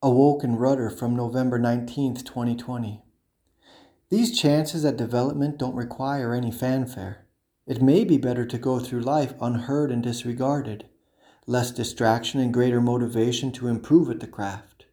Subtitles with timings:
[0.00, 3.02] Awoken Rudder from November 19th, 2020.
[4.10, 7.26] These chances at development don't require any fanfare.
[7.66, 10.88] It may be better to go through life unheard and disregarded.
[11.48, 14.86] Less distraction and greater motivation to improve at the craft.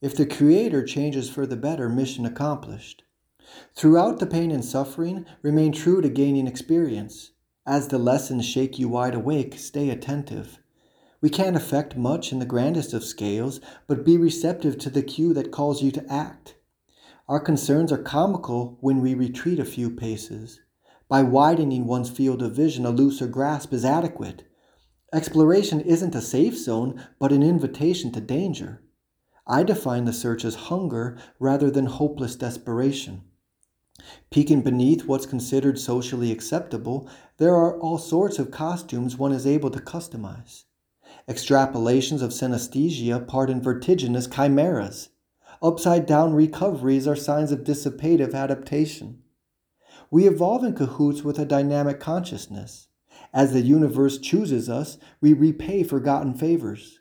[0.00, 3.02] If the Creator changes for the better, mission accomplished.
[3.74, 7.32] Throughout the pain and suffering, remain true to gaining experience.
[7.66, 10.60] As the lessons shake you wide awake, stay attentive.
[11.22, 15.32] We can't affect much in the grandest of scales, but be receptive to the cue
[15.34, 16.56] that calls you to act.
[17.28, 20.60] Our concerns are comical when we retreat a few paces.
[21.08, 24.42] By widening one's field of vision, a looser grasp is adequate.
[25.12, 28.82] Exploration isn't a safe zone, but an invitation to danger.
[29.46, 33.22] I define the search as hunger rather than hopeless desperation.
[34.32, 39.70] Peeking beneath what's considered socially acceptable, there are all sorts of costumes one is able
[39.70, 40.64] to customize.
[41.28, 45.10] Extrapolations of synesthesia pardon vertiginous chimeras.
[45.62, 49.22] Upside down recoveries are signs of dissipative adaptation.
[50.10, 52.88] We evolve in cahoots with a dynamic consciousness.
[53.32, 56.98] As the universe chooses us, we repay forgotten favors.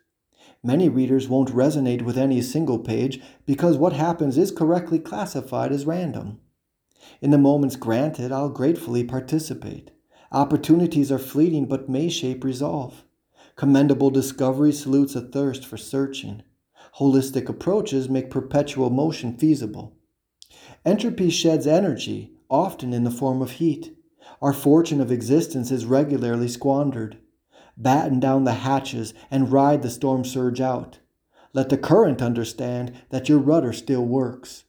[0.64, 5.88] Many readers won't resonate with any single page because what happens is correctly classified as
[5.88, 6.40] random.
[7.22, 9.90] In the moments granted, I'll gratefully participate.
[10.32, 13.04] Opportunities are fleeting but may shape resolve.
[13.62, 16.42] Commendable discovery salutes a thirst for searching.
[16.98, 19.96] Holistic approaches make perpetual motion feasible.
[20.84, 23.96] Entropy sheds energy, often in the form of heat.
[24.42, 27.20] Our fortune of existence is regularly squandered.
[27.78, 30.98] Batten down the hatches and ride the storm surge out.
[31.54, 34.64] Let the current understand that your rudder still works.